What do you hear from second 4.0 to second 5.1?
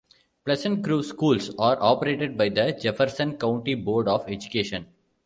of Education.